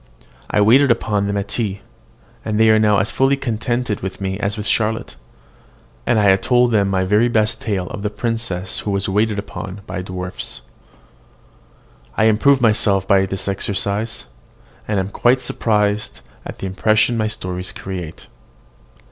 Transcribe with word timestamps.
I 0.49 0.61
waited 0.61 0.89
upon 0.89 1.27
them 1.27 1.37
at 1.37 1.49
tea, 1.49 1.81
and 2.43 2.59
they 2.59 2.71
are 2.71 2.79
now 2.79 2.97
as 2.97 3.11
fully 3.11 3.37
contented 3.37 3.99
with 3.99 4.19
me 4.19 4.39
as 4.39 4.57
with 4.57 4.65
Charlotte; 4.65 5.15
and 6.07 6.17
I 6.17 6.35
told 6.37 6.71
them 6.71 6.89
my 6.89 7.03
very 7.03 7.27
best 7.27 7.61
tale 7.61 7.85
of 7.89 8.01
the 8.01 8.09
princess 8.09 8.79
who 8.79 8.89
was 8.89 9.07
waited 9.07 9.37
upon 9.37 9.81
by 9.85 10.01
dwarfs. 10.01 10.63
I 12.17 12.23
improve 12.23 12.61
myself 12.61 13.07
by 13.07 13.27
this 13.27 13.47
exercise, 13.47 14.25
and 14.87 14.99
am 14.99 15.09
quite 15.09 15.39
surprised 15.39 16.21
at 16.47 16.57
the 16.57 16.65
impression 16.65 17.15
my 17.15 17.27
stories 17.27 17.71
create. 17.71 18.25